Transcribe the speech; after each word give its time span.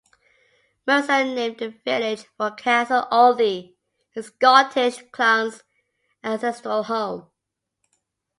Mercer 0.87 1.23
named 1.25 1.59
the 1.59 1.69
village 1.85 2.25
for 2.35 2.49
Castle 2.49 3.05
Aldie, 3.11 3.75
his 4.09 4.25
Scottish 4.29 5.03
clan's 5.11 5.61
ancestral 6.23 6.81
home. 6.81 7.29